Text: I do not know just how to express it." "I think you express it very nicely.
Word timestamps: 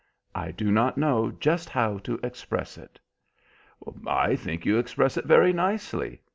I 0.33 0.49
do 0.49 0.71
not 0.71 0.97
know 0.97 1.29
just 1.29 1.69
how 1.69 1.99
to 1.99 2.19
express 2.23 2.75
it." 2.79 2.99
"I 4.07 4.35
think 4.35 4.65
you 4.65 4.79
express 4.79 5.15
it 5.15 5.25
very 5.25 5.53
nicely. 5.53 6.21